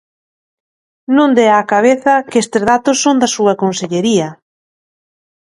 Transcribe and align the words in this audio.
Non 1.15 1.29
dea 1.37 1.55
á 1.63 1.69
cabeza, 1.73 2.13
que 2.29 2.41
estes 2.43 2.63
datos 2.71 2.97
son 3.03 3.15
da 3.21 3.29
súa 3.35 3.53
consellería. 3.61 4.27